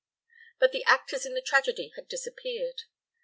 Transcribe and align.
But 0.57 0.71
the 0.71 0.83
actors 0.85 1.27
in 1.27 1.35
the 1.35 1.43
tragedy 1.43 1.93
had 1.95 2.07
disappeared. 2.09 2.85